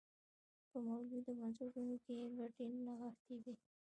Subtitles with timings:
[0.69, 3.53] په موجوده بنسټونو کې یې ګټې نغښتې وې.